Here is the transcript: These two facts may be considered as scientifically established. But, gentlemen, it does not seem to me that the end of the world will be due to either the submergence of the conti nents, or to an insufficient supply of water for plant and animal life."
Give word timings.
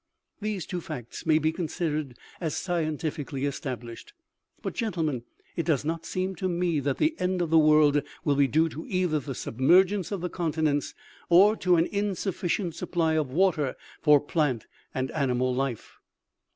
These 0.41 0.65
two 0.65 0.81
facts 0.81 1.27
may 1.27 1.37
be 1.37 1.51
considered 1.51 2.17
as 2.39 2.57
scientifically 2.57 3.45
established. 3.45 4.13
But, 4.63 4.73
gentlemen, 4.73 5.25
it 5.55 5.63
does 5.67 5.85
not 5.85 6.07
seem 6.07 6.33
to 6.37 6.49
me 6.49 6.79
that 6.79 6.97
the 6.97 7.15
end 7.19 7.39
of 7.39 7.51
the 7.51 7.59
world 7.59 8.01
will 8.25 8.33
be 8.35 8.47
due 8.47 8.67
to 8.69 8.83
either 8.87 9.19
the 9.19 9.35
submergence 9.35 10.11
of 10.11 10.21
the 10.21 10.27
conti 10.31 10.61
nents, 10.61 10.95
or 11.29 11.55
to 11.57 11.75
an 11.75 11.85
insufficient 11.85 12.73
supply 12.73 13.13
of 13.13 13.29
water 13.31 13.75
for 14.01 14.19
plant 14.19 14.65
and 14.91 15.11
animal 15.11 15.53
life." 15.53 15.99